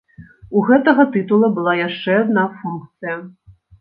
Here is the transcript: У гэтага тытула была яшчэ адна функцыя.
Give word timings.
У 0.61 0.61
гэтага 0.69 1.03
тытула 1.15 1.47
была 1.57 1.73
яшчэ 1.87 2.11
адна 2.25 2.47
функцыя. 2.63 3.15